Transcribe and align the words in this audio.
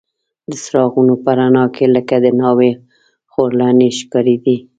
د 0.49 0.51
څراغونو 0.63 1.13
په 1.23 1.29
رڼا 1.37 1.65
کې 1.75 1.85
لکه 1.95 2.15
د 2.23 2.27
ناوې 2.41 2.71
خورلڼې 3.31 3.89
ښکارېدې. 3.97 4.57